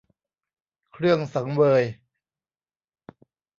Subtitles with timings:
[0.93, 1.83] เครื่องสังเวย